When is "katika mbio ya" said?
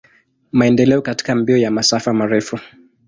1.01-1.71